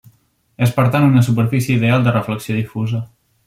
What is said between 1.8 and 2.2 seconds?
ideal de